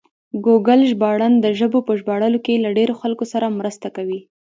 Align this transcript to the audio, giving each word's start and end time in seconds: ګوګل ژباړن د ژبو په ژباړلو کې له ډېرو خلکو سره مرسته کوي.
ګوګل 0.45 0.81
ژباړن 0.91 1.33
د 1.39 1.45
ژبو 1.59 1.79
په 1.87 1.91
ژباړلو 1.99 2.39
کې 2.45 2.61
له 2.63 2.69
ډېرو 2.77 2.93
خلکو 3.01 3.25
سره 3.33 3.55
مرسته 3.59 3.87
کوي. 3.95 4.19